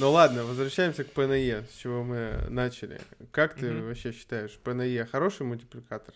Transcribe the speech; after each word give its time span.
Ну 0.00 0.10
ладно, 0.12 0.44
возвращаемся 0.44 1.04
к 1.04 1.12
ПНЕ, 1.12 1.64
с 1.70 1.76
чего 1.76 2.02
мы 2.02 2.46
начали. 2.48 2.98
Как 3.32 3.54
ты 3.54 3.70
Мгм. 3.70 3.88
вообще 3.88 4.12
считаешь, 4.12 4.58
ПНЕ 4.64 5.04
хороший 5.04 5.44
мультипликатор? 5.44 6.14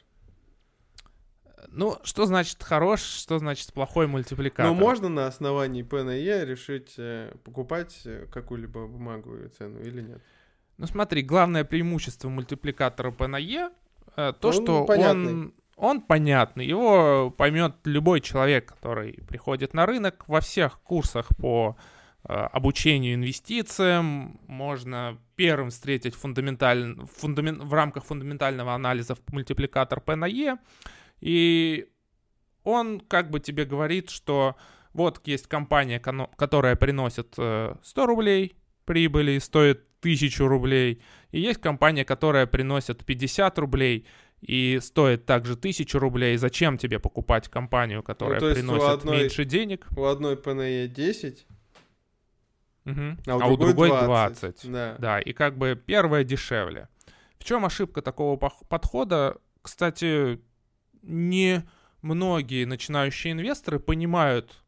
Ну, 1.68 1.98
что 2.02 2.24
значит 2.24 2.62
хорош, 2.62 3.02
что 3.02 3.38
значит 3.38 3.74
плохой 3.74 4.06
мультипликатор? 4.06 4.64
Но 4.64 4.74
можно 4.74 5.10
на 5.10 5.26
основании 5.26 5.82
ПНЕ 5.82 6.46
решить 6.46 6.94
э, 6.96 7.34
покупать 7.44 8.00
э, 8.06 8.26
какую-либо 8.32 8.86
бумагу 8.86 9.36
и 9.36 9.48
цену 9.48 9.80
или 9.82 10.00
нет? 10.00 10.22
Ну 10.78 10.86
смотри, 10.86 11.20
главное 11.20 11.64
преимущество 11.64 12.30
мультипликатора 12.30 13.10
PNE 13.10 13.70
э, 14.16 14.32
то, 14.40 14.48
Он 14.48 14.54
что 14.54 14.84
понятный. 14.86 15.32
он 15.32 15.54
он 15.76 16.00
понятный, 16.00 16.64
его 16.64 17.30
поймет 17.36 17.74
любой 17.84 18.20
человек, 18.20 18.72
который 18.72 19.14
приходит 19.28 19.74
на 19.74 19.84
рынок 19.86 20.24
во 20.28 20.40
всех 20.40 20.80
курсах 20.80 21.28
по 21.36 21.76
обучению 22.26 23.14
инвестициям. 23.14 24.40
Можно 24.46 25.18
первым 25.36 25.70
встретить 25.70 26.14
фундаменталь... 26.14 26.96
фундамен- 27.20 27.62
в 27.62 27.72
рамках 27.74 28.04
фундаментального 28.04 28.74
анализа 28.74 29.16
мультипликатор 29.30 30.00
PNE, 30.04 30.58
и 31.20 31.86
он 32.62 33.00
как 33.00 33.30
бы 33.30 33.40
тебе 33.40 33.64
говорит, 33.64 34.10
что 34.10 34.56
вот 34.92 35.20
есть 35.26 35.46
компания, 35.48 36.00
которая 36.00 36.76
приносит 36.76 37.34
э, 37.36 37.74
100 37.82 38.06
рублей 38.06 38.54
прибыли 38.86 39.32
и 39.32 39.40
стоит 39.40 39.82
1000 40.00 40.46
рублей, 40.48 41.02
и 41.32 41.40
есть 41.40 41.60
компания, 41.60 42.04
которая 42.04 42.46
приносит 42.46 43.04
50 43.04 43.58
рублей 43.58 44.06
и 44.40 44.78
стоит 44.82 45.24
также 45.24 45.54
1000 45.54 45.98
рублей. 45.98 46.36
Зачем 46.36 46.76
тебе 46.78 46.98
покупать 46.98 47.48
компанию, 47.48 48.02
которая 48.02 48.40
Ну, 48.40 48.52
приносит 48.54 48.88
одной- 48.88 49.18
меньше 49.22 49.44
денег? 49.46 49.86
У 49.96 50.04
одной 50.04 50.36
ПНЕ 50.36 50.86
10, 50.88 51.46
Мгм. 52.84 53.18
а 53.26 53.36
у 53.36 53.40
а 53.40 53.46
у 53.46 53.56
другой, 53.56 53.88
другой 53.88 54.06
20. 54.06 54.40
20. 54.40 54.72
Да. 54.72 54.96
Да, 54.98 55.20
и 55.20 55.32
как 55.32 55.56
бы 55.56 55.74
первое 55.74 56.24
дешевле. 56.24 56.88
В 57.38 57.44
чем 57.44 57.64
ошибка 57.64 58.02
такого 58.02 58.36
подхода? 58.36 59.36
Кстати, 59.62 60.40
не 61.02 61.64
многие 62.02 62.64
начинающие 62.64 63.32
инвесторы 63.32 63.78
понимают, 63.80 64.62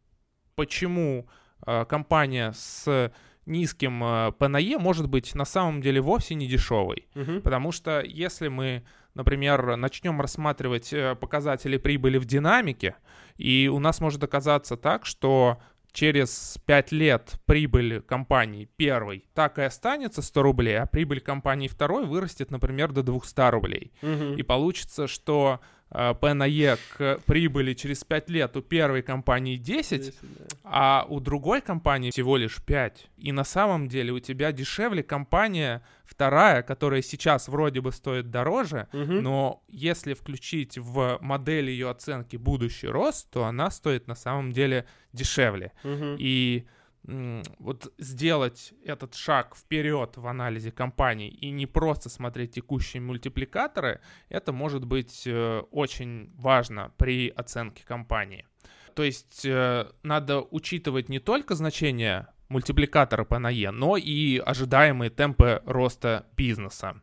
почему 0.54 1.28
э, 1.66 1.84
компания 1.84 2.52
с 2.52 3.12
низким 3.46 4.02
э, 4.02 4.32
ПНЕ 4.32 4.78
может 4.78 5.08
быть 5.08 5.34
на 5.34 5.44
самом 5.44 5.80
деле 5.80 6.00
вовсе 6.00 6.34
не 6.34 6.46
дешевой. 6.46 7.08
Мгм. 7.14 7.42
Потому 7.42 7.72
что 7.72 8.00
если 8.00 8.48
мы, 8.48 8.84
например, 9.14 9.76
начнем 9.76 10.20
рассматривать 10.20 10.92
э, 10.92 11.14
показатели 11.14 11.76
прибыли 11.78 12.18
в 12.18 12.24
динамике, 12.24 12.96
и 13.36 13.70
у 13.72 13.78
нас 13.78 14.00
может 14.00 14.22
оказаться 14.24 14.76
так, 14.76 15.06
что 15.06 15.58
через 15.96 16.58
5 16.66 16.92
лет 16.92 17.40
прибыль 17.46 18.02
компании 18.02 18.68
первой 18.76 19.24
так 19.32 19.58
и 19.58 19.62
останется 19.62 20.20
100 20.20 20.42
рублей, 20.42 20.78
а 20.78 20.84
прибыль 20.84 21.20
компании 21.20 21.68
второй 21.68 22.04
вырастет, 22.04 22.50
например, 22.50 22.92
до 22.92 23.02
200 23.02 23.50
рублей. 23.50 23.92
Мгм. 24.02 24.36
И 24.36 24.42
получится, 24.42 25.06
что 25.06 25.60
э, 25.90 26.14
ПНЕ 26.20 26.76
к 26.96 27.20
прибыли 27.26 27.74
через 27.74 28.04
5 28.04 28.30
лет 28.30 28.56
у 28.56 28.62
первой 28.62 29.02
компании 29.02 29.56
10, 29.56 30.00
10, 30.00 30.14
да. 30.22 30.44
а 30.64 31.06
у 31.08 31.20
другой 31.20 31.60
компании 31.60 32.10
всего 32.10 32.36
лишь 32.36 32.62
5. 32.62 33.06
И 33.18 33.32
на 33.32 33.44
самом 33.44 33.88
деле 33.88 34.12
у 34.12 34.20
тебя 34.20 34.52
дешевле 34.52 35.02
компания 35.02 35.82
вторая, 36.04 36.62
которая 36.62 37.02
сейчас 37.02 37.48
вроде 37.48 37.80
бы 37.80 37.92
стоит 37.92 38.30
дороже, 38.30 38.88
Мгм. 38.92 39.22
но 39.22 39.62
если 39.68 40.14
включить 40.14 40.78
в 40.78 41.18
модель 41.20 41.70
ее 41.70 41.90
оценки 41.90 42.36
будущий 42.36 42.88
рост, 42.88 43.28
то 43.30 43.44
она 43.44 43.70
стоит 43.70 44.06
на 44.06 44.14
самом 44.14 44.52
деле 44.52 44.86
дешевле. 45.12 45.72
Мгм. 45.82 46.16
И 46.18 46.66
вот 47.06 47.92
сделать 47.98 48.74
этот 48.84 49.14
шаг 49.14 49.56
вперед 49.56 50.16
в 50.16 50.26
анализе 50.26 50.72
компаний 50.72 51.28
и 51.28 51.50
не 51.50 51.66
просто 51.66 52.08
смотреть 52.08 52.52
текущие 52.52 53.00
мультипликаторы, 53.00 54.00
это 54.28 54.52
может 54.52 54.84
быть 54.84 55.22
э, 55.26 55.62
очень 55.70 56.32
важно 56.36 56.92
при 56.96 57.28
оценке 57.28 57.84
компании. 57.84 58.46
То 58.94 59.04
есть 59.04 59.44
э, 59.44 59.86
надо 60.02 60.40
учитывать 60.40 61.08
не 61.08 61.20
только 61.20 61.54
значение 61.54 62.28
мультипликатора 62.48 63.24
по 63.24 63.38
НАЕ, 63.38 63.70
но 63.70 63.96
и 63.96 64.38
ожидаемые 64.38 65.10
темпы 65.10 65.62
роста 65.64 66.26
бизнеса. 66.36 67.00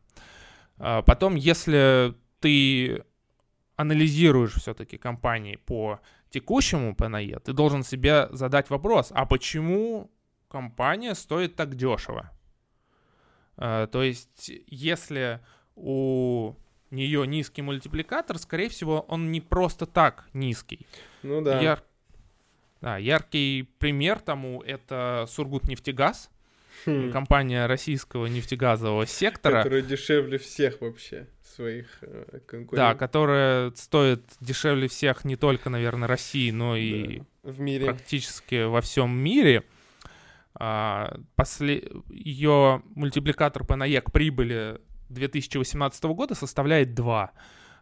А 0.78 1.01
Потом, 1.01 1.35
если 1.35 2.13
ты 2.39 3.03
анализируешь 3.75 4.53
все-таки 4.53 4.97
компании 4.97 5.55
по 5.55 5.99
текущему 6.33 6.95
ПНЕ, 6.95 7.39
ты 7.39 7.53
должен 7.53 7.83
себе 7.83 8.27
задать 8.31 8.69
вопрос, 8.69 9.11
а 9.16 9.25
почему 9.25 10.09
компания 10.49 11.13
стоит 11.16 11.55
так 11.55 11.75
дешево? 11.75 12.31
Э, 13.57 13.88
То 13.91 14.01
есть, 14.01 14.51
если 14.67 15.39
у 15.75 16.55
нее 16.91 17.27
низкий 17.27 17.61
мультипликатор, 17.61 18.38
скорее 18.39 18.69
всего, 18.69 19.01
он 19.07 19.31
не 19.31 19.41
просто 19.41 19.85
так 19.85 20.27
низкий. 20.33 20.88
Ну 21.22 21.41
да. 21.41 21.61
Яр- 21.61 21.83
да, 22.81 22.97
яркий 22.97 23.69
пример 23.77 24.19
тому 24.19 24.61
это 24.63 25.25
Сургутнефтегаз, 25.29 26.29
Хм. 26.85 27.11
компания 27.11 27.66
российского 27.66 28.25
нефтегазового 28.28 29.06
сектора. 29.07 29.57
Который 29.63 29.81
дешевле 29.84 30.38
всех 30.38 30.81
вообще 30.81 31.28
своих 31.56 32.00
э, 32.01 32.25
Да, 32.31 32.39
конкурентов. 32.39 32.97
которая 33.00 33.72
стоит 33.72 34.23
дешевле 34.39 34.88
всех 34.88 35.23
не 35.25 35.35
только, 35.35 35.69
наверное, 35.69 36.07
России, 36.07 36.51
но 36.51 36.75
и 36.75 37.19
Да. 37.19 37.25
в 37.51 37.59
мире. 37.59 37.85
практически 37.85 38.66
во 38.66 38.81
всем 38.81 39.16
мире. 39.16 39.63
А, 40.56 41.19
после... 41.35 41.89
Ее 42.09 42.81
мультипликатор 42.95 43.66
по 43.66 43.75
НАЕ 43.75 44.01
к 44.01 44.11
прибыли 44.11 44.79
2018 45.09 46.03
года 46.05 46.35
составляет 46.35 46.94
2. 46.94 47.31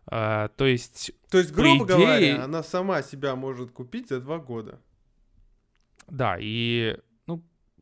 А, 0.07 0.47
то 0.49 0.65
есть, 0.65 1.11
То 1.29 1.37
есть, 1.37 1.51
грубо 1.51 1.85
идее- 1.85 1.95
говоря, 1.97 2.43
она 2.43 2.63
сама 2.63 3.01
себя 3.03 3.35
может 3.35 3.71
купить 3.71 4.09
за 4.09 4.19
два 4.19 4.37
года. 4.39 4.79
да, 6.07 6.37
и, 6.39 6.97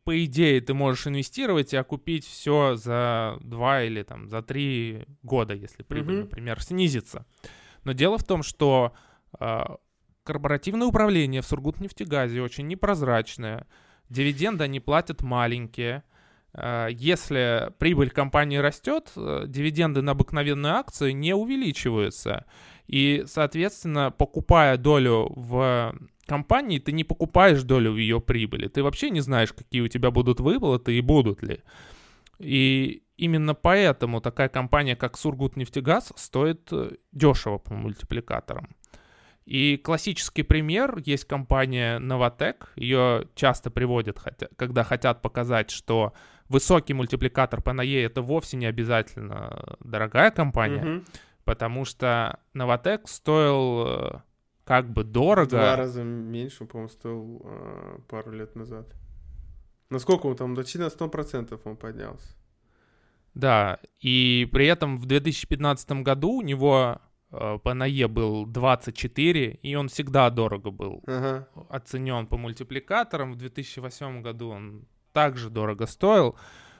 по 0.09 0.25
идее, 0.25 0.59
ты 0.59 0.73
можешь 0.73 1.05
инвестировать 1.05 1.71
и 1.71 1.77
окупить 1.77 2.25
все 2.25 2.75
за 2.75 3.37
2 3.41 3.83
или 3.83 4.01
там 4.01 4.27
за 4.27 4.41
3 4.41 5.05
года, 5.21 5.53
если 5.53 5.83
прибыль, 5.83 6.15
Мгм. 6.15 6.21
например, 6.21 6.59
снизится. 6.63 7.27
Но 7.83 7.91
дело 7.91 8.17
в 8.17 8.23
том, 8.23 8.41
что 8.41 8.93
а, 9.39 9.77
корпоративное 10.23 10.87
управление 10.87 11.43
в 11.43 11.45
Сургутнефтегазе 11.45 12.41
очень 12.41 12.65
непрозрачное. 12.65 13.67
Дивиденды 14.09 14.63
они 14.63 14.79
платят 14.79 15.21
маленькие. 15.21 16.01
А, 16.53 16.87
Если 16.87 17.71
прибыль 17.77 18.09
компании 18.09 18.57
растет, 18.57 19.11
э, 19.15 19.43
дивиденды 19.47 20.01
на 20.01 20.13
обыкновенные 20.13 20.73
акции 20.73 21.11
не 21.11 21.35
увеличиваются. 21.35 22.45
И, 22.89 23.23
соответственно, 23.27 24.09
покупая 24.09 24.75
долю 24.75 25.31
в 25.35 25.95
компании, 26.25 26.79
ты 26.79 26.91
не 26.91 27.03
покупаешь 27.03 27.61
долю 27.61 27.91
в 27.91 27.97
ее 27.97 28.19
прибыли. 28.19 28.67
Ты 28.67 28.81
вообще 28.81 29.11
не 29.11 29.21
знаешь, 29.21 29.53
какие 29.53 29.81
у 29.81 29.87
тебя 29.87 30.09
будут 30.09 30.39
выплаты 30.39 30.97
и 30.97 31.01
будут 31.01 31.43
ли. 31.43 31.61
И 32.39 33.03
именно 33.15 33.53
поэтому 33.53 34.21
такая 34.21 34.49
компания, 34.49 34.95
как 34.95 35.17
Сургутнефтегаз, 35.17 36.13
стоит 36.15 36.69
э, 36.71 36.95
дешево 37.11 37.59
по 37.59 37.75
мультипликаторам. 37.75 38.75
И 39.45 39.77
классический 39.77 40.43
пример 40.43 40.97
есть 41.05 41.25
компания 41.25 41.99
Novatec. 41.99 42.69
Ее 42.75 43.27
часто 43.35 43.69
приводят, 43.69 44.19
когда 44.55 44.83
хотят 44.83 45.21
показать, 45.21 45.69
что 45.69 46.13
высокий 46.47 46.95
мультипликатор 46.95 47.61
по 47.61 47.71
НАЕ 47.71 48.03
это 48.05 48.23
вовсе 48.23 48.57
не 48.57 48.65
обязательно 48.65 49.77
дорогая 49.79 50.31
компания, 50.31 50.83
Мгм. 50.83 51.05
Потому 51.49 51.83
что 51.83 52.39
Novatec 52.53 53.01
стоил 53.05 53.87
э, 53.87 54.21
как 54.65 54.87
бы 54.91 55.03
дорого. 55.03 55.49
два 55.49 55.75
раза 55.75 56.03
меньше, 56.03 56.65
по-моему, 56.65 56.89
стоил 56.89 57.41
э, 57.43 57.99
пару 58.07 58.31
лет 58.31 58.55
назад. 58.55 58.85
Насколько 59.89 60.27
он 60.27 60.35
там? 60.35 60.55
Почти 60.55 60.77
на 60.77 60.89
100% 60.89 61.59
он 61.63 61.75
поднялся. 61.75 62.35
Да, 63.33 63.79
и 63.99 64.47
при 64.51 64.67
этом 64.67 64.99
в 64.99 65.07
2015 65.07 65.91
году 66.03 66.33
у 66.33 66.41
него 66.41 67.01
э, 67.31 67.57
по 67.63 67.73
НАЕ 67.73 68.07
был 68.07 68.45
24, 68.45 69.59
и 69.63 69.75
он 69.75 69.87
всегда 69.87 70.29
дорого 70.29 70.69
был 70.69 71.03
Ага. 71.07 71.47
оценен 71.69 72.27
по 72.27 72.37
мультипликаторам. 72.37 73.33
В 73.33 73.37
2008 73.37 74.21
году 74.21 74.49
он 74.49 74.85
также 75.13 75.49
дорого 75.49 75.87
стоил, 75.87 76.35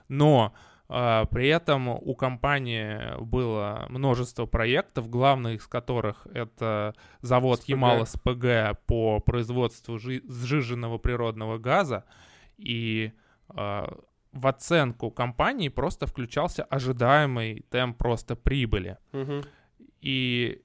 но 0.09 0.53
при 0.89 1.47
этом 1.47 1.87
у 1.89 2.15
компании 2.15 3.21
было 3.21 3.85
множество 3.89 4.47
проектов, 4.47 5.07
главный 5.09 5.55
из 5.55 5.67
которых 5.67 6.25
это 6.33 6.95
завод 7.21 7.59
СПГ. 7.59 7.69
Ямал 7.69 8.05
СПГ 8.07 8.79
по 8.87 9.19
производству 9.19 9.99
жи- 9.99 10.23
сжиженного 10.27 10.97
природного 10.97 11.59
газа, 11.59 12.05
и 12.57 13.11
э, 13.49 13.87
в 14.31 14.47
оценку 14.47 15.11
компании 15.11 15.69
просто 15.69 16.07
включался 16.07 16.63
ожидаемый 16.63 17.65
темп 17.69 17.97
просто 17.97 18.35
прибыли. 18.35 18.97
Мгм. 19.11 19.43
И 20.01 20.63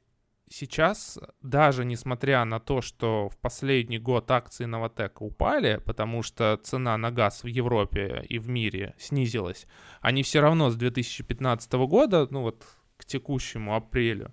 сейчас, 0.49 1.19
даже 1.43 1.85
несмотря 1.85 2.45
на 2.45 2.61
то, 2.61 2.81
что 2.81 3.29
в 3.29 3.37
последний 3.39 3.99
год 3.99 4.31
акции 4.31 4.65
Новотека 4.65 5.23
упали, 5.23 5.81
потому 5.85 6.23
что 6.23 6.59
цена 6.63 6.97
на 6.97 7.11
газ 7.11 7.43
в 7.43 7.47
Европе 7.47 8.25
и 8.29 8.39
в 8.39 8.49
мире 8.49 8.95
снизилась, 8.99 9.67
они 10.01 10.23
все 10.23 10.41
равно 10.41 10.71
с 10.71 10.77
2015 10.77 11.73
года, 11.73 12.27
ну 12.31 12.43
вот 12.43 12.65
к 12.97 13.05
текущему 13.05 13.75
апрелю 13.75 14.33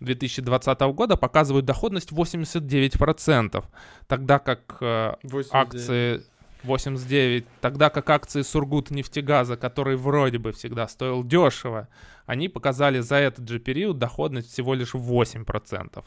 2020 0.00 0.80
года 0.92 1.16
показывают 1.16 1.64
доходность 1.64 2.12
89%, 2.12 3.64
тогда 4.06 4.38
как 4.38 4.76
э, 4.80 5.14
89. 5.22 5.50
акции 5.52 6.22
89, 6.66 7.46
тогда 7.60 7.88
как 7.90 8.10
акции 8.10 8.42
Сургут 8.42 8.90
нефтегаза, 8.90 9.56
который 9.56 9.96
вроде 9.96 10.38
бы 10.38 10.52
всегда 10.52 10.86
стоил 10.88 11.24
дешево, 11.24 11.88
они 12.26 12.48
показали 12.48 13.00
за 13.00 13.16
этот 13.16 13.48
же 13.48 13.58
период 13.58 13.98
доходность 13.98 14.52
всего 14.52 14.74
лишь 14.74 14.94
8%. 14.94 16.04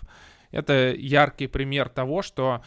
Это 0.52 0.94
яркий 0.94 1.48
пример 1.48 1.90
того, 1.90 2.22
что 2.22 2.62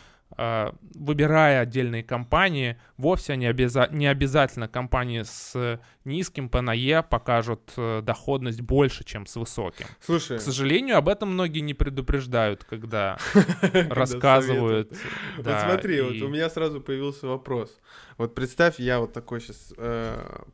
выбирая 0.95 1.61
отдельные 1.61 2.03
компании, 2.03 2.77
вовсе 2.97 3.37
не, 3.37 3.47
обяза- 3.47 3.89
не 3.93 4.07
обязательно 4.07 4.69
компании 4.69 5.23
с 5.23 5.81
низким 6.05 6.49
ПНЕ 6.49 7.03
покажут 7.03 7.73
э, 7.77 8.01
доходность 8.03 8.61
больше, 8.61 9.05
чем 9.05 9.27
с 9.27 9.37
высоким. 9.37 9.87
Слушай, 10.01 10.39
К 10.39 10.41
сожалению, 10.41 10.97
об 10.97 11.09
этом 11.09 11.33
многие 11.33 11.61
не 11.61 11.75
предупреждают, 11.75 12.65
когда 12.65 13.19
рассказывают. 13.91 14.93
вот 15.37 15.61
смотри, 15.61 16.01
вот 16.03 16.13
у 16.23 16.29
меня 16.29 16.49
сразу 16.51 16.81
появился 16.81 17.27
вопрос. 17.27 17.79
Вот 18.19 18.35
представь, 18.35 18.79
я 18.79 19.01
вот 19.01 19.13
такой 19.13 19.41
сейчас 19.41 19.73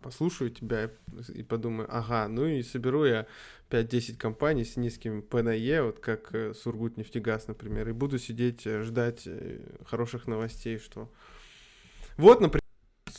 послушаю 0.02 0.50
тебя 0.50 0.90
и 1.34 1.42
подумаю, 1.42 1.88
ага, 1.90 2.28
ну 2.28 2.46
и 2.46 2.62
соберу 2.62 3.04
я 3.04 3.26
5-10 3.70 4.16
компаний 4.16 4.64
с 4.64 4.76
низким 4.76 5.22
ПНЕ, 5.22 5.82
вот 5.82 6.00
как 6.00 6.34
э, 6.34 6.54
Сургутнефтегаз, 6.54 7.48
например, 7.48 7.88
и 7.88 7.92
буду 7.92 8.18
сидеть, 8.18 8.66
э, 8.66 8.82
ждать 8.82 9.22
э, 9.26 9.60
хороших 9.84 10.26
новостей, 10.26 10.78
что... 10.78 11.12
Вот, 12.16 12.40
например, 12.40 12.62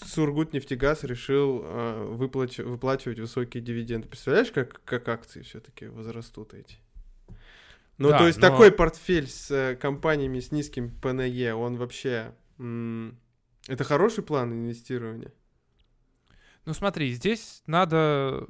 Сургутнефтегаз 0.06 1.04
решил 1.04 1.62
э, 1.64 2.16
выплач- 2.18 2.64
выплачивать 2.64 3.20
высокие 3.20 3.62
дивиденды. 3.62 4.08
Представляешь, 4.08 4.52
как, 4.52 4.82
как 4.86 5.08
акции 5.08 5.42
все-таки 5.42 5.86
возрастут 5.86 6.54
эти? 6.54 6.78
Ну, 7.98 8.10
Да, 8.10 8.20
то 8.20 8.28
есть 8.28 8.40
но- 8.40 8.50
такой 8.50 8.72
портфель 8.72 9.28
с 9.28 9.52
э, 9.52 9.76
компаниями 9.76 10.40
с 10.40 10.52
низким 10.52 10.90
ПНЕ, 11.00 11.54
он 11.54 11.76
вообще... 11.76 12.34
это 12.58 13.84
хороший 13.84 14.24
план 14.24 14.52
инвестирования? 14.54 15.32
Ну 16.66 16.74
смотри, 16.74 17.12
здесь 17.14 17.64
надо 17.68 18.48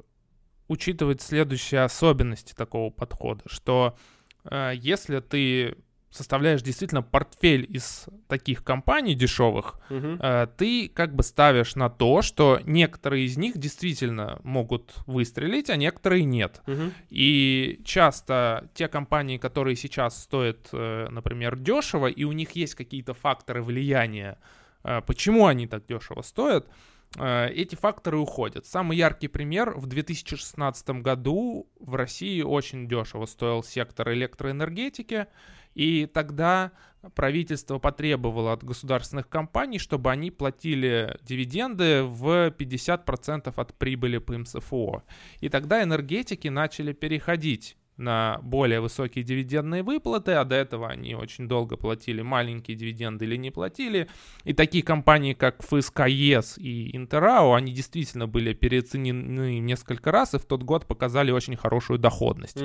учитывать 0.70 1.22
следующие 1.22 1.82
особенности 1.82 2.54
такого 2.54 2.90
подхода, 2.92 3.44
что 3.48 3.98
э, 4.46 4.72
если 4.76 5.20
ты 5.20 5.76
составляешь 6.12 6.64
действительно 6.64 7.04
портфель 7.04 7.68
из 7.70 8.08
таких 8.28 8.64
компаний 8.64 9.14
дешевых, 9.14 9.80
Мгм. 9.92 10.20
э, 10.20 10.48
ты 10.58 10.90
как 10.90 11.14
бы 11.14 11.22
ставишь 11.22 11.76
на 11.76 11.88
то, 11.90 12.24
что 12.24 12.60
некоторые 12.66 13.26
из 13.26 13.38
них 13.38 13.58
действительно 13.60 14.40
могут 14.44 14.96
выстрелить, 15.06 15.70
а 15.70 15.76
некоторые 15.76 16.24
нет. 16.24 16.62
Мгм. 16.66 16.94
И 17.12 17.80
часто 17.86 18.70
те 18.74 18.88
компании, 18.88 19.38
которые 19.38 19.76
сейчас 19.76 20.24
стоят, 20.24 20.70
э, 20.72 21.08
например, 21.12 21.56
дешево, 21.58 22.08
и 22.08 22.24
у 22.24 22.32
них 22.32 22.52
есть 22.54 22.74
какие-то 22.74 23.14
факторы 23.14 23.62
влияния, 23.62 24.40
э, 24.84 25.02
почему 25.06 25.46
они 25.46 25.68
так 25.68 25.86
дешево 25.86 26.24
стоят, 26.24 26.68
эти 27.18 27.76
факторы 27.76 28.18
уходят. 28.18 28.66
Самый 28.66 28.98
яркий 28.98 29.28
пример, 29.28 29.72
в 29.72 29.88
2016 29.88 30.90
году 31.02 31.68
в 31.80 31.96
России 31.96 32.42
очень 32.42 32.88
дешево 32.88 33.26
стоил 33.26 33.64
сектор 33.64 34.12
электроэнергетики, 34.14 35.26
и 35.74 36.06
тогда 36.06 36.72
правительство 37.16 37.80
потребовало 37.80 38.54
от 38.54 38.64
государственных 38.64 39.28
компаний, 39.30 39.80
чтобы 39.80 40.12
они 40.12 40.30
платили 40.30 41.18
дивиденды 41.22 42.04
в 42.04 42.50
50% 42.50 43.54
от 43.56 43.74
прибыли 43.78 44.18
по 44.18 44.38
МСФО. 44.38 45.04
И 45.40 45.50
тогда 45.50 45.82
энергетики 45.82 46.48
начали 46.48 46.94
переходить 46.94 47.78
на 48.00 48.40
более 48.42 48.80
высокие 48.80 49.24
дивидендные 49.24 49.84
выплаты, 49.84 50.32
а 50.32 50.46
до 50.46 50.56
этого 50.56 50.88
они 50.90 51.14
очень 51.16 51.48
долго 51.48 51.78
платили 51.78 52.22
маленькие 52.22 52.76
дивиденды 52.78 53.26
или 53.26 53.36
не 53.36 53.52
платили. 53.52 54.08
И 54.46 54.54
такие 54.54 54.84
компании, 54.84 55.34
как 55.34 55.62
ФСКЕС 55.64 56.58
и 56.58 56.96
Интерао, 56.96 57.54
они 57.54 57.74
действительно 57.74 58.26
были 58.28 58.54
переоценены 58.54 59.60
несколько 59.60 60.12
раз 60.12 60.34
и 60.34 60.38
в 60.38 60.46
тот 60.46 60.64
год 60.64 60.86
показали 60.88 61.32
очень 61.32 61.56
хорошую 61.58 62.00
доходность. 62.00 62.58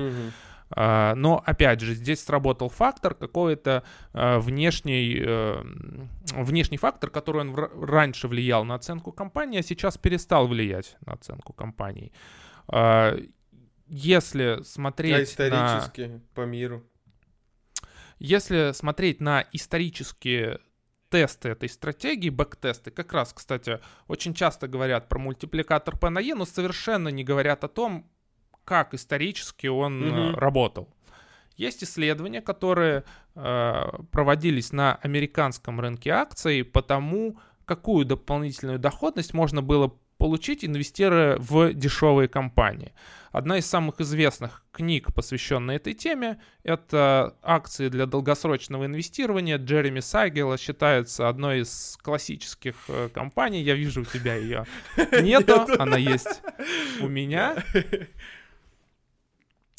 А, 0.71 1.15
Но 1.15 1.43
опять 1.45 1.81
же, 1.81 1.95
здесь 1.95 2.25
сработал 2.25 2.69
фактор 2.71 3.15
какой-то 3.15 3.83
а, 4.13 4.39
внешний, 4.39 5.17
э, 5.21 5.63
внешний 6.35 6.79
фактор, 6.79 7.11
который 7.11 7.43
он 7.43 7.53
в- 7.53 7.85
раньше 7.85 8.29
влиял 8.29 8.65
на 8.65 8.75
оценку 8.77 9.13
компании, 9.13 9.59
а 9.59 9.63
сейчас 9.63 9.99
перестал 9.99 10.47
влиять 10.47 10.97
на 11.05 11.13
оценку 11.13 11.53
компании. 11.53 12.13
А, 13.94 13.96
Если 13.96 14.58
А 14.61 14.64
смотреть 14.64 15.38
на... 15.38 15.79
исторически 15.79 16.20
по 16.35 16.43
миру? 16.43 16.82
Если 18.19 18.73
смотреть 18.73 19.20
на 19.20 19.44
исторические 19.52 20.61
тесты 21.11 21.50
этой 21.50 21.69
стратегии, 21.69 22.31
бэк-тесты, 22.31 22.91
как 22.91 23.12
раз, 23.12 23.32
кстати, 23.32 23.81
очень 24.08 24.35
часто 24.35 24.67
говорят 24.67 25.08
про 25.08 25.19
мультипликатор 25.19 25.96
ПНЕ, 25.96 26.35
но 26.35 26.44
совершенно 26.44 27.08
не 27.08 27.23
говорят 27.23 27.62
о 27.64 27.69
том, 27.69 28.11
как 28.64 28.94
исторически 28.94 29.69
он 29.69 30.00
Мгм. 30.00 30.35
работал. 30.37 30.88
Есть 31.56 31.85
исследования, 31.85 32.41
которые 32.41 33.05
э, 33.37 33.82
проводились 34.11 34.73
на 34.73 34.96
американском 34.96 35.81
рынке 35.81 36.11
акций 36.11 36.64
по 36.64 36.82
тому, 36.82 37.38
какую 37.64 38.05
дополнительную 38.06 38.79
доходность 38.79 39.35
можно 39.35 39.62
было 39.62 39.96
получить, 40.25 40.65
инвестируя 40.65 41.37
в 41.38 41.75
дешевые 41.75 42.29
компании. 42.29 42.94
Одна 43.31 43.59
из 43.59 43.67
самых 43.67 44.00
известных 44.00 44.65
книг, 44.73 45.12
посвященная 45.12 45.76
этой 45.76 45.93
теме, 45.93 46.41
это 46.62 47.37
«Акции 47.43 47.91
для 47.91 48.06
долгосрочного 48.06 48.87
инвестирования» 48.87 49.59
Джереми 49.59 50.00
Сайгела, 50.00 50.56
считается 50.56 51.29
одной 51.29 51.61
из 51.61 51.99
классических 52.00 52.75
э, 52.88 53.11
компаний. 53.12 53.61
Я 53.61 53.75
вижу 53.75 54.00
у 54.00 54.05
тебя 54.06 54.35
ее 54.37 54.65
нету, 55.21 55.67
она 55.79 55.99
есть 55.99 56.41
у 57.03 57.09
меня. 57.09 57.62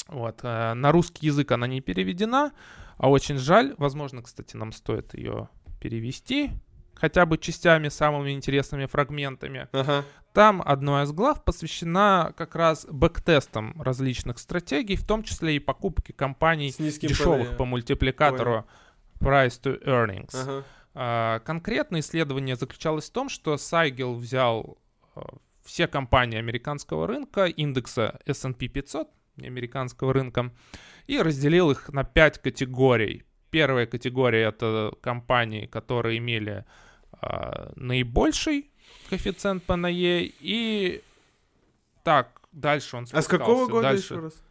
Вот, 0.06 0.38
э, 0.44 0.74
на 0.74 0.92
русский 0.92 1.26
язык 1.26 1.50
она 1.50 1.66
не 1.66 1.80
переведена, 1.80 2.52
а 2.98 3.10
очень 3.10 3.38
жаль. 3.38 3.74
Возможно, 3.78 4.22
кстати, 4.22 4.54
нам 4.56 4.70
стоит 4.70 5.12
ее 5.14 5.48
перевести 5.80 6.52
хотя 6.96 7.26
бы 7.26 7.38
частями, 7.38 7.88
самыми 7.88 8.32
интересными 8.32 8.86
фрагментами. 8.86 9.68
Ага. 9.72 10.04
Там 10.32 10.62
одна 10.64 11.04
из 11.04 11.12
глав 11.12 11.44
посвящена 11.44 12.34
как 12.36 12.56
раз 12.56 12.86
бэктестам 12.90 13.80
различных 13.80 14.38
стратегий, 14.38 14.96
в 14.96 15.06
том 15.06 15.22
числе 15.22 15.56
и 15.56 15.58
покупке 15.58 16.12
компаний 16.12 16.74
дешевых 16.76 17.56
по 17.56 17.64
мультипликатору 17.64 18.66
Price 19.18 19.60
to 19.62 19.82
Earnings. 19.84 20.34
Ага. 20.34 20.64
А, 20.94 21.38
Конкретное 21.40 22.00
исследование 22.00 22.56
заключалось 22.56 23.08
в 23.08 23.12
том, 23.12 23.28
что 23.28 23.56
Сайгел 23.56 24.14
взял 24.14 24.78
а, 25.14 25.22
все 25.64 25.86
компании 25.86 26.38
американского 26.38 27.06
рынка, 27.06 27.46
индекса 27.46 28.18
S&P 28.26 28.68
500, 28.68 29.08
американского 29.38 30.12
рынка, 30.12 30.52
и 31.06 31.20
разделил 31.20 31.70
их 31.70 31.88
на 31.90 32.04
пять 32.04 32.40
категорий. 32.40 33.24
Первая 33.50 33.86
категория— 33.86 34.42
это 34.48 34.92
компании, 35.00 35.66
которые 35.66 36.18
имели 36.18 36.64
наибольший 37.76 38.70
коэффициент 39.10 39.62
ПНЕ, 39.64 40.24
и 40.40 41.02
так, 42.02 42.40
дальше 42.52 42.96
он 42.96 43.06
А 43.12 43.22
с 43.22 43.26
какого 43.26 43.64
спускался, 43.64 43.70
года 43.72 43.88
дальше. 43.88 44.14
еще 44.14 44.22
раз? 44.22 44.42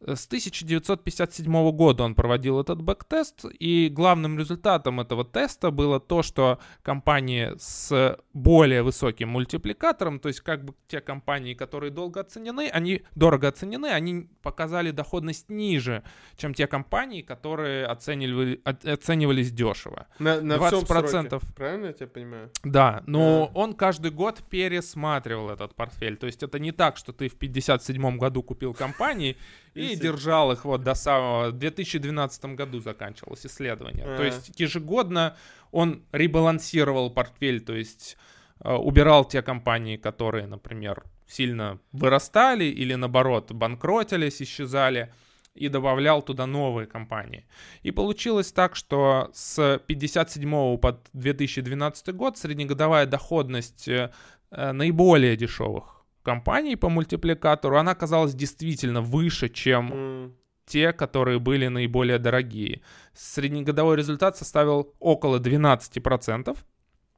С 0.00 0.26
1957 0.26 1.70
года 1.72 2.04
он 2.04 2.14
проводил 2.14 2.60
этот 2.60 2.82
бэктест, 2.82 3.46
и 3.58 3.88
главным 3.88 4.38
результатом 4.38 5.00
этого 5.00 5.24
теста 5.24 5.70
было 5.70 5.98
то, 6.00 6.22
что 6.22 6.58
компании 6.82 7.52
с 7.58 8.18
более 8.34 8.82
высоким 8.82 9.30
мультипликатором, 9.30 10.20
то 10.20 10.28
есть 10.28 10.40
как 10.40 10.64
бы 10.64 10.74
те 10.86 11.00
компании, 11.00 11.54
которые 11.54 11.90
долго 11.90 12.20
оценены, 12.20 12.68
они 12.70 13.02
дорого 13.14 13.48
оценены, 13.48 13.86
они 13.86 14.28
показали 14.42 14.90
доходность 14.90 15.48
ниже, 15.48 16.02
чем 16.36 16.52
те 16.52 16.66
компании, 16.66 17.22
которые 17.22 17.86
оценивали, 17.86 18.60
оценивались 18.64 19.50
дешево. 19.50 20.06
На, 20.18 20.40
на 20.42 20.58
всем 20.66 20.80
20%. 20.80 21.28
сроке. 21.28 21.46
Правильно 21.56 21.86
я 21.86 21.92
тебя 21.94 22.06
понимаю? 22.06 22.50
Да, 22.64 23.02
но 23.06 23.50
А. 23.54 23.58
он 23.58 23.72
каждый 23.74 24.10
год 24.10 24.42
пересматривал 24.50 25.50
этот 25.50 25.74
портфель. 25.74 26.16
То 26.16 26.26
есть 26.26 26.42
это 26.42 26.58
не 26.58 26.72
так, 26.72 26.96
что 26.96 27.12
ты 27.12 27.28
в 27.28 27.36
57 27.36 28.18
году 28.18 28.42
купил 28.42 28.74
компании 28.74 29.36
и 29.74 29.85
И 29.92 29.96
держал 29.96 30.52
их 30.52 30.64
вот 30.64 30.82
до 30.82 30.94
самого... 30.94 31.50
В 31.50 31.58
2012 31.58 32.44
году 32.56 32.80
заканчивалось 32.80 33.46
исследование. 33.46 34.04
А. 34.06 34.16
То 34.16 34.24
есть 34.24 34.58
ежегодно 34.60 35.36
он 35.72 36.02
ребалансировал 36.12 37.10
портфель, 37.10 37.60
то 37.60 37.74
есть 37.74 38.16
э, 38.60 38.72
убирал 38.72 39.24
те 39.24 39.42
компании, 39.42 39.96
которые, 39.96 40.46
например, 40.46 41.04
сильно 41.26 41.78
вырастали 41.92 42.64
или 42.64 42.94
наоборот 42.94 43.52
банкротились, 43.52 44.40
исчезали. 44.42 45.12
и 45.54 45.68
добавлял 45.68 46.22
туда 46.22 46.46
новые 46.46 46.86
компании. 46.86 47.46
И 47.82 47.90
получилось 47.90 48.52
так, 48.52 48.76
что 48.76 49.30
с 49.32 49.80
57 49.86 50.78
по 50.78 51.00
2012 51.14 52.14
год 52.14 52.36
среднегодовая 52.36 53.06
доходность 53.06 53.88
э, 53.88 54.10
наиболее 54.50 55.36
дешевых 55.36 55.95
компаний 56.26 56.76
по 56.76 56.88
мультипликатору, 56.88 57.78
она 57.78 57.92
оказалась 57.92 58.34
действительно 58.34 59.00
выше, 59.00 59.48
чем 59.48 59.92
mm. 59.92 60.32
те, 60.66 60.92
которые 60.92 61.38
были 61.38 61.68
наиболее 61.68 62.18
дорогие. 62.18 62.80
Среднегодовой 63.14 63.96
результат 63.96 64.36
составил 64.36 64.92
около 64.98 65.38
12%. 65.38 66.58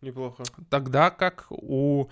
Неплохо. 0.02 0.42
Тогда 0.68 1.10
как 1.10 1.46
у 1.50 2.08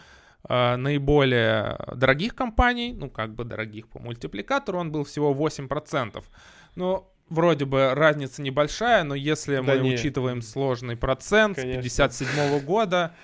э, 0.49 0.76
наиболее 0.76 1.76
дорогих 1.95 2.35
компаний, 2.35 2.95
ну 2.95 3.11
как 3.11 3.35
бы 3.35 3.45
дорогих 3.45 3.88
по 3.88 3.99
мультипликатору, 3.99 4.79
он 4.79 4.91
был 4.91 5.05
всего 5.05 5.35
8%. 5.35 6.25
Но 6.76 7.12
вроде 7.29 7.65
бы 7.65 7.95
разница 7.95 8.43
небольшая, 8.43 9.05
но 9.05 9.15
если 9.15 9.57
да 9.57 9.62
мы 9.62 9.79
не. 9.81 9.95
учитываем 9.95 10.43
сложный 10.43 10.97
процент 10.97 11.57
Конечно. 11.57 11.83
с 11.83 11.85
57 11.85 12.61
года, 12.61 13.15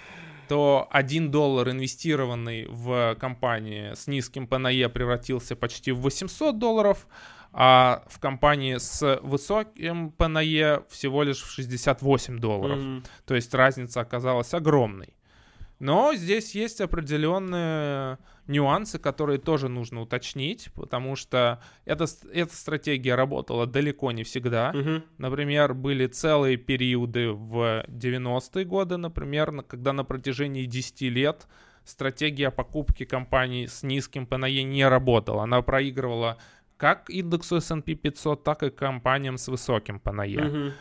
то 0.48 0.88
1 0.90 1.30
доллар, 1.30 1.70
инвестированный 1.70 2.66
в 2.68 3.16
компании 3.18 3.94
с 3.94 4.06
низким 4.06 4.46
ПНЕ, 4.46 4.88
превратился 4.88 5.56
почти 5.56 5.92
в 5.92 6.00
800 6.00 6.58
долларов, 6.58 7.06
а 7.52 8.02
в 8.08 8.18
компании 8.18 8.78
с 8.78 9.20
высоким 9.22 10.10
ПНЕ 10.10 10.82
всего 10.88 11.22
лишь 11.22 11.42
в 11.42 11.50
68 11.50 12.38
долларов. 12.38 12.78
Mm-hmm. 12.78 13.04
То 13.26 13.34
есть 13.34 13.52
разница 13.54 14.00
оказалась 14.00 14.54
огромной. 14.54 15.14
Но 15.82 16.14
здесь 16.14 16.54
есть 16.54 16.80
определенные 16.80 18.18
нюансы, 18.46 19.00
которые 19.00 19.40
тоже 19.40 19.68
нужно 19.68 20.02
уточнить, 20.02 20.68
потому 20.76 21.16
что 21.16 21.60
эта, 21.86 22.06
эта 22.32 22.54
стратегия 22.54 23.16
работала 23.16 23.66
далеко 23.66 24.12
не 24.12 24.22
всегда. 24.22 24.72
Угу. 24.72 25.02
Например, 25.18 25.74
были 25.74 26.06
целые 26.06 26.56
периоды 26.56 27.32
в 27.32 27.84
90-е 27.88 28.64
годы, 28.64 28.96
например, 28.96 29.50
когда 29.62 29.92
на 29.92 30.04
протяжении 30.04 30.66
10 30.66 31.00
лет 31.02 31.48
стратегия 31.82 32.52
покупки 32.52 33.04
компаний 33.04 33.66
с 33.66 33.82
низким 33.82 34.28
ПНЕ 34.28 34.62
не 34.62 34.86
работала. 34.86 35.42
Она 35.42 35.62
проигрывала 35.62 36.38
как 36.76 37.10
индексу 37.10 37.56
S&P 37.56 37.94
500, 37.94 38.44
так 38.44 38.62
и 38.62 38.70
компаниям 38.70 39.36
с 39.36 39.48
высоким 39.48 39.98
ПНЕ. 39.98 40.46
Угу. 40.46 40.72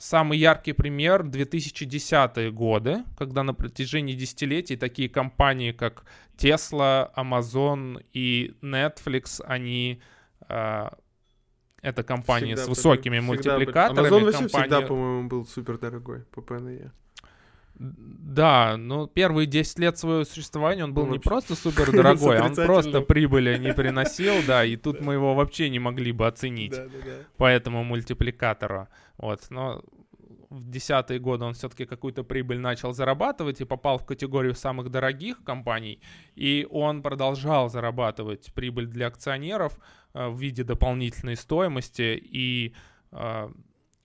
Самый 0.00 0.38
яркий 0.38 0.72
пример 0.72 1.24
2010-е 1.24 2.50
годы, 2.52 3.04
когда 3.18 3.42
на 3.42 3.52
протяжении 3.52 4.14
десятилетий 4.14 4.76
такие 4.76 5.10
компании, 5.10 5.72
как 5.72 6.06
Tesla, 6.38 7.12
Amazon 7.14 8.02
и 8.14 8.54
Netflix, 8.62 9.42
они 9.44 10.00
э, 10.48 10.88
это 11.82 12.02
компании 12.02 12.54
всегда 12.54 12.64
с 12.64 12.68
высокими 12.68 13.18
были, 13.18 13.26
мультипликаторами. 13.26 14.08
Amazon 14.08 14.24
вообще 14.24 14.38
компания... 14.38 14.62
всегда, 14.62 14.80
по-моему, 14.80 15.28
был 15.28 15.44
супер 15.44 15.76
дорогой 15.76 16.20
по 16.30 16.40
ПНЕ. 16.40 16.92
Да, 17.80 18.76
но 18.76 19.06
первые 19.06 19.46
10 19.46 19.78
лет 19.78 19.98
своего 19.98 20.24
существования 20.24 20.84
он 20.84 20.92
был 20.92 21.06
ну, 21.06 21.14
не 21.14 21.18
просто 21.18 21.54
супер 21.56 21.90
дорогой, 21.90 22.38
он 22.38 22.54
просто 22.54 23.00
прибыли 23.00 23.56
не 23.56 23.72
приносил, 23.72 24.34
да, 24.46 24.66
и 24.66 24.76
тут 24.76 25.00
мы 25.00 25.14
его 25.14 25.34
вообще 25.34 25.70
не 25.70 25.78
могли 25.78 26.12
бы 26.12 26.26
оценить 26.26 26.74
по 27.38 27.46
этому 27.46 27.82
мультипликатору. 27.82 28.88
Вот, 29.16 29.46
но 29.48 29.82
в 30.50 30.68
десятые 30.68 31.20
годы 31.20 31.46
он 31.46 31.54
все-таки 31.54 31.86
какую-то 31.86 32.22
прибыль 32.22 32.58
начал 32.58 32.92
зарабатывать 32.92 33.62
и 33.62 33.64
попал 33.64 33.96
в 33.96 34.04
категорию 34.04 34.54
самых 34.54 34.90
дорогих 34.90 35.42
компаний, 35.42 36.02
и 36.34 36.66
он 36.70 37.00
продолжал 37.00 37.70
зарабатывать 37.70 38.52
прибыль 38.52 38.88
для 38.88 39.06
акционеров 39.06 39.78
э, 40.12 40.28
в 40.28 40.38
виде 40.38 40.64
дополнительной 40.64 41.36
стоимости 41.36 42.20
и 42.22 42.74
э, 43.12 43.50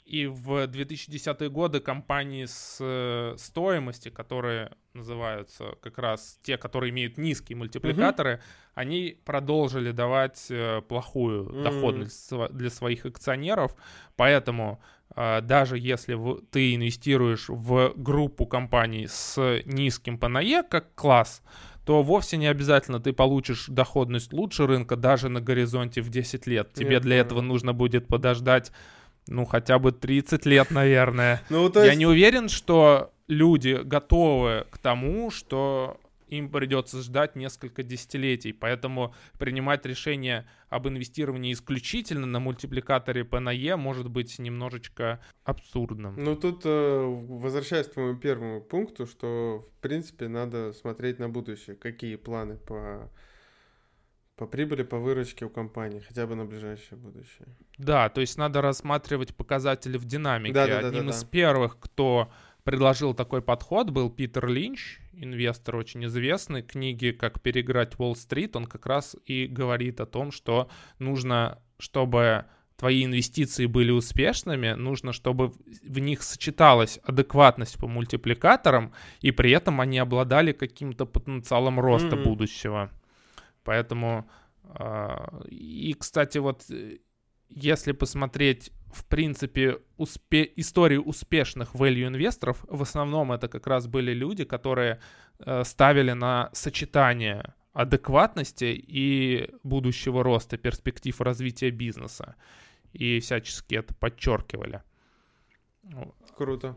и 0.06 0.28
в 0.28 0.66
2010-е 0.68 1.50
годы 1.50 1.80
компании 1.80 2.46
с 2.46 2.78
э, 2.80 3.36
стоимости, 3.38 4.10
которые 4.10 4.72
называются 4.94 5.76
как 5.82 5.98
раз 5.98 6.40
те, 6.44 6.58
которые 6.58 6.92
имеют 6.92 7.18
низкие 7.18 7.58
мультипликаторы, 7.58 8.34
mm-hmm. 8.34 8.72
они 8.76 9.18
продолжили 9.26 9.92
давать 9.92 10.46
э, 10.50 10.82
плохую 10.88 11.46
mm-hmm. 11.46 11.64
доходность 11.64 12.32
для 12.52 12.70
своих 12.70 13.08
акционеров. 13.08 13.76
Поэтому 14.16 14.80
э, 15.16 15.42
даже 15.42 15.80
если 15.80 16.16
ты 16.52 16.76
инвестируешь 16.76 17.50
в 17.50 17.94
группу 17.96 18.46
компаний 18.46 19.08
с 19.08 19.62
низким 19.66 20.20
ПНЕ 20.20 20.62
как 20.70 20.94
класс, 20.94 21.42
то 21.84 22.04
вовсе 22.04 22.38
не 22.38 22.48
обязательно 22.48 23.00
ты 23.00 23.12
получишь 23.12 23.66
доходность 23.70 24.34
лучше 24.34 24.68
рынка 24.68 24.96
даже 24.96 25.30
на 25.30 25.42
горизонте 25.42 26.02
в 26.02 26.10
10 26.10 26.46
лет. 26.46 26.74
Тебе 26.74 26.96
Нет, 26.96 27.04
для 27.04 27.18
этого 27.18 27.42
нужно 27.42 27.74
будет 27.74 28.08
подождать 28.08 28.72
ну, 29.27 29.46
хотя 29.46 29.79
бы 29.79 29.91
30 29.91 30.46
лет, 30.46 30.72
наверное. 30.72 31.41
Ну, 31.50 31.70
то 31.70 31.79
есть... 31.79 31.91
Я 31.91 31.98
не 31.98 32.05
уверен, 32.05 32.50
что 32.50 33.12
люди 33.27 33.82
готовы 33.84 34.65
к 34.70 34.77
тому, 34.77 35.32
что 35.32 36.00
им 36.27 36.50
придется 36.50 37.01
ждать 37.01 37.36
несколько 37.36 37.84
десятилетий. 37.84 38.51
Поэтому 38.51 39.13
принимать 39.39 39.86
решение 39.86 40.48
об 40.70 40.88
инвестировании 40.88 41.53
исключительно 41.53 42.25
на 42.25 42.39
мультипликаторе 42.39 43.24
ПНЕ 43.24 43.75
может 43.75 44.10
быть 44.10 44.38
немножечко 44.39 45.20
абсурдным. 45.44 46.15
Ну 46.17 46.36
тут, 46.36 46.62
э, 46.65 47.03
возвращаясь 47.03 47.88
к 47.88 47.94
твоему 47.94 48.17
первому 48.17 48.62
пункту, 48.62 49.05
что 49.05 49.67
в 49.77 49.82
принципе 49.82 50.27
надо 50.27 50.74
смотреть 50.74 51.20
на 51.20 51.29
будущее. 51.29 51.75
Какие 51.75 52.15
планы 52.15 52.58
по 52.58 53.12
по 54.36 54.48
прибыли, 54.48 54.84
по 54.84 54.98
выручке 54.98 55.46
у 55.46 55.50
компании, 55.50 56.00
хотя 56.00 56.27
бы 56.27 56.36
на 56.36 56.46
ближайшее 56.46 56.98
будущее. 56.98 57.48
Да, 57.77 58.10
то 58.10 58.22
есть 58.22 58.38
надо 58.38 58.62
рассматривать 58.62 59.36
показатели 59.36 59.98
в 59.98 60.06
динамике. 60.06 60.54
Да, 60.54 60.68
да, 60.68 60.77
Одним 60.80 60.92
да, 60.92 61.04
да, 61.04 61.10
из 61.12 61.24
да. 61.24 61.30
первых, 61.30 61.80
кто 61.80 62.30
предложил 62.63 63.13
такой 63.13 63.42
подход, 63.42 63.92
был 63.92 64.10
Питер 64.10 64.48
Линч, 64.48 65.00
инвестор 65.13 65.77
очень 65.77 66.06
известный. 66.06 66.63
Книги 66.63 67.12
«Как 67.12 67.42
переиграть 67.42 67.98
Уолл-стрит» 67.98 68.56
он 68.56 68.65
как 68.65 68.86
раз 68.86 69.15
и 69.25 69.46
говорит 69.46 70.01
о 70.01 70.06
том, 70.06 70.32
что 70.32 70.70
нужно, 71.00 71.60
чтобы 71.77 72.46
твои 72.75 73.06
инвестиции 73.06 73.68
были 73.68 73.92
успешными, 73.92 74.74
нужно, 74.74 75.13
чтобы 75.13 75.54
в 75.84 76.00
них 76.00 76.24
сочеталась 76.24 77.00
адекватность 77.04 77.77
по 77.80 77.88
мультипликаторам, 77.88 78.92
и 79.22 79.32
при 79.32 79.51
этом 79.51 79.80
они 79.80 79.98
обладали 79.98 80.51
каким-то 80.51 81.06
потенциалом 81.06 81.80
роста 81.80 82.15
mm-hmm. 82.15 82.24
будущего. 82.24 82.92
Поэтому... 83.65 84.29
А, 84.63 85.41
и, 85.50 85.93
кстати, 85.93 86.38
вот 86.38 86.65
э, 86.69 87.00
если 87.50 87.91
посмотреть, 87.91 88.72
в 88.93 89.05
принципе, 89.05 89.79
успе 89.98 90.51
историю 90.55 91.03
успешных 91.03 91.75
value 91.75 92.07
инвесторов, 92.07 92.65
в 92.69 92.81
основном 92.81 93.31
это 93.31 93.48
как 93.48 93.67
раз 93.67 93.88
были 93.88 94.13
люди, 94.13 94.45
которые 94.45 95.00
э, 95.39 95.63
ставили 95.63 96.13
на 96.13 96.50
сочетание 96.53 97.53
адекватности 97.74 98.74
и 98.88 99.50
будущего 99.63 100.24
роста, 100.24 100.57
перспектив 100.57 101.19
развития 101.22 101.72
бизнеса. 101.72 102.36
И 102.93 103.19
всячески 103.19 103.75
это 103.75 103.93
подчеркивали. 103.93 104.81
Круто. 106.38 106.75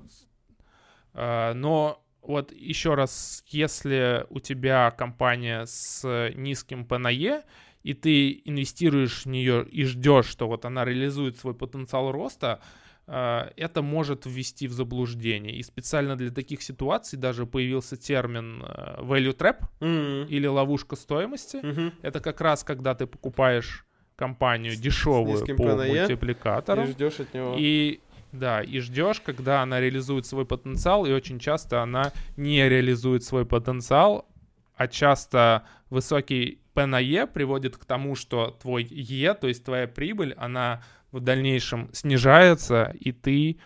А, 1.14 1.54
но 1.54 2.04
вот 2.22 2.52
еще 2.52 2.94
раз, 2.94 3.44
если 3.48 4.26
у 4.30 4.40
тебя 4.40 4.90
компания 4.90 5.64
с 5.66 6.30
низким 6.34 6.84
ПНЕ, 6.84 7.42
и 7.82 7.94
ты 7.94 8.42
инвестируешь 8.44 9.24
в 9.24 9.26
нее 9.26 9.66
и 9.66 9.84
ждешь, 9.84 10.26
что 10.26 10.48
вот 10.48 10.64
она 10.64 10.84
реализует 10.84 11.38
свой 11.38 11.54
потенциал 11.54 12.12
роста, 12.12 12.60
э, 13.06 13.50
это 13.56 13.82
может 13.82 14.26
ввести 14.26 14.66
в 14.66 14.72
заблуждение. 14.72 15.56
И 15.56 15.62
специально 15.62 16.16
для 16.16 16.30
таких 16.30 16.62
ситуаций 16.62 17.18
даже 17.18 17.46
появился 17.46 17.96
термин 17.96 18.62
э, 18.62 19.00
value 19.00 19.36
trap 19.36 19.60
mm-hmm. 19.80 20.26
или 20.28 20.46
ловушка 20.46 20.96
стоимости. 20.96 21.56
Mm-hmm. 21.56 21.92
Это 22.02 22.20
как 22.20 22.40
раз 22.40 22.64
когда 22.64 22.94
ты 22.94 23.06
покупаешь 23.06 23.86
компанию 24.16 24.74
дешевую 24.74 25.46
по 25.56 25.76
мультипликатору. 25.76 26.82
И 26.82 26.86
ждешь 26.86 27.20
от 27.20 27.32
него. 27.32 27.54
И 27.56 28.00
да, 28.32 28.62
и 28.62 28.78
ждешь, 28.80 29.20
когда 29.20 29.62
она 29.62 29.80
реализует 29.80 30.26
свой 30.26 30.44
потенциал, 30.44 31.06
и 31.06 31.12
очень 31.12 31.38
часто 31.38 31.82
она 31.82 32.12
не 32.36 32.68
реализует 32.68 33.24
свой 33.24 33.46
потенциал, 33.46 34.28
а 34.76 34.86
часто 34.86 35.64
высокий 35.90 36.60
P 36.74 36.86
на 36.86 37.00
E 37.00 37.26
приводит 37.26 37.76
к 37.76 37.84
тому, 37.84 38.14
что 38.14 38.56
твой 38.62 38.84
E, 38.84 39.34
то 39.34 39.48
есть 39.48 39.64
твоя 39.64 39.88
прибыль, 39.88 40.34
она 40.36 40.82
в 41.10 41.20
дальнейшем 41.20 41.90
снижается, 41.92 42.94
и 43.00 43.12
ты 43.12 43.58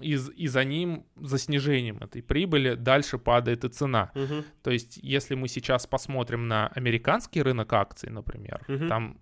и, 0.00 0.18
и 0.36 0.46
за 0.46 0.64
ним, 0.64 1.06
за 1.16 1.38
снижением 1.38 1.98
этой 1.98 2.22
прибыли, 2.22 2.74
дальше 2.74 3.16
падает 3.16 3.64
и 3.64 3.68
цена. 3.70 4.10
Uh-huh. 4.14 4.44
То 4.62 4.70
есть, 4.70 4.98
если 5.02 5.34
мы 5.34 5.48
сейчас 5.48 5.86
посмотрим 5.86 6.48
на 6.48 6.68
американский 6.68 7.40
рынок 7.40 7.72
акций, 7.72 8.10
например, 8.10 8.60
uh-huh. 8.68 8.88
там 8.88 9.21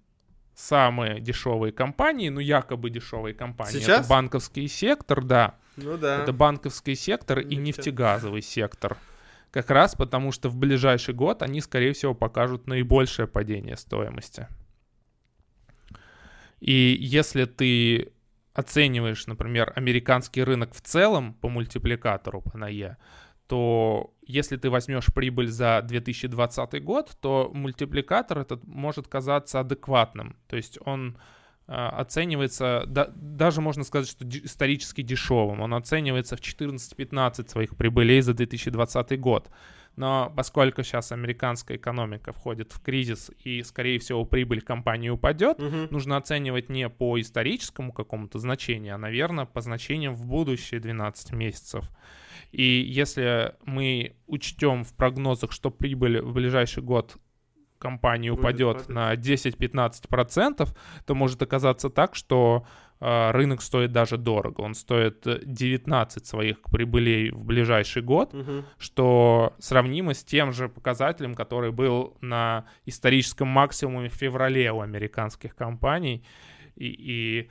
самые 0.61 1.21
дешевые 1.21 1.73
компании, 1.73 2.29
ну 2.29 2.40
якобы 2.40 2.90
дешевые 2.90 3.35
компании. 3.35 3.79
Сейчас? 3.79 4.00
Это 4.00 4.09
банковский 4.09 4.69
сектор, 4.69 5.25
да. 5.25 5.57
Ну 5.76 5.97
да. 5.97 6.23
Это 6.23 6.33
банковский 6.33 6.95
сектор 6.95 7.40
и 7.40 7.57
нефтегазовый 7.57 8.43
сектор. 8.43 8.99
Как 9.50 9.71
раз 9.71 9.95
потому, 9.95 10.31
что 10.31 10.49
в 10.49 10.57
ближайший 10.57 11.14
год 11.14 11.43
они, 11.43 11.61
скорее 11.61 11.93
всего, 11.93 12.14
покажут 12.14 12.67
наибольшее 12.67 13.26
падение 13.26 13.76
стоимости. 13.76 14.47
И 16.61 16.97
если 17.00 17.47
ты 17.47 18.12
оцениваешь, 18.52 19.26
например, 19.26 19.73
американский 19.75 20.45
рынок 20.45 20.75
в 20.75 20.81
целом 20.83 21.35
по 21.35 21.49
мультипликатору 21.49 22.43
по 22.43 22.59
НАЕ, 22.59 22.97
то 23.50 24.14
если 24.23 24.57
ты 24.57 24.71
возьмешь 24.71 25.12
прибыль 25.12 25.49
за 25.49 25.83
2020 25.83 26.85
год, 26.85 27.16
то 27.21 27.50
мультипликатор 27.52 28.38
этот 28.38 28.64
может 28.64 29.09
казаться 29.09 29.59
адекватным. 29.59 30.37
То 30.47 30.54
есть 30.54 30.78
он 30.85 31.19
э, 31.66 31.73
оценивается, 31.73 32.85
да, 32.87 33.11
даже 33.12 33.61
можно 33.61 33.83
сказать, 33.83 34.09
что 34.09 34.25
исторически 34.25 35.02
дешевым. 35.02 35.62
Он 35.62 35.75
оценивается 35.75 36.37
в 36.37 36.40
14-15 36.40 37.49
своих 37.49 37.76
прибылей 37.76 38.21
за 38.21 38.35
2020 38.35 39.19
год. 39.19 39.50
Но 40.00 40.33
поскольку 40.35 40.83
сейчас 40.83 41.12
американская 41.12 41.76
экономика 41.76 42.33
входит 42.33 42.73
в 42.73 42.80
кризис 42.80 43.30
и, 43.45 43.62
скорее 43.62 43.99
всего, 43.99 44.25
прибыль 44.25 44.62
компании 44.62 45.11
упадет, 45.11 45.61
угу. 45.61 45.88
нужно 45.90 46.16
оценивать 46.16 46.71
не 46.71 46.88
по 46.88 47.21
историческому 47.21 47.92
какому-то 47.92 48.38
значению, 48.38 48.95
а, 48.95 48.99
наверное, 48.99 49.45
по 49.45 49.61
значениям 49.61 50.14
в 50.14 50.26
будущие 50.26 50.80
12 50.80 51.33
месяцев. 51.35 51.85
И 52.50 52.62
если 52.62 53.54
мы 53.66 54.16
учтем 54.26 54.85
в 54.85 54.95
прогнозах, 54.95 55.52
что 55.52 55.71
прибыль 55.71 56.23
в 56.23 56.33
ближайший 56.33 56.83
год 56.83 57.19
компании 57.78 58.30
упадет 58.30 58.88
на 58.88 59.12
10-15%, 59.12 60.69
то 61.04 61.14
может 61.14 61.42
оказаться 61.42 61.90
так, 61.90 62.14
что 62.14 62.64
рынок 63.00 63.62
стоит 63.62 63.92
даже 63.92 64.19
дорого. 64.19 64.61
Он 64.61 64.75
стоит 64.75 65.25
19 65.25 66.26
своих 66.26 66.61
прибылей 66.62 67.30
в 67.30 67.45
ближайший 67.45 68.02
год, 68.02 68.35
угу. 68.35 68.64
что 68.78 69.54
сравнимо 69.59 70.12
с 70.12 70.23
тем 70.23 70.52
же 70.52 70.69
показателем, 70.69 71.35
который 71.35 71.73
был 71.73 72.16
на 72.21 72.66
историческом 72.85 73.49
максимуме 73.49 74.11
в 74.11 74.14
феврале 74.14 74.71
у 74.71 74.80
американских 74.80 75.57
компаний. 75.57 76.25
И, 76.76 76.87
и 76.87 77.50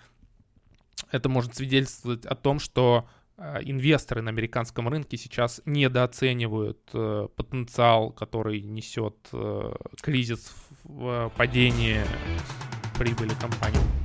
это 1.11 1.29
может 1.29 1.55
свидетельствовать 1.55 2.25
о 2.25 2.35
том, 2.35 2.59
что 2.59 3.07
Э, 3.39 3.59
инвесторы 3.61 4.21
на 4.21 4.31
американском 4.31 4.89
рынке 4.89 5.15
сейчас 5.15 5.61
недооценивают 5.65 6.79
э, 6.93 7.27
потенциал, 7.35 8.11
который 8.11 8.61
несет 8.61 9.15
э, 9.31 9.73
кризис 10.01 10.53
в 10.83 11.31
падении 11.37 12.01
прибыли 12.97 13.31
компании. 13.39 13.98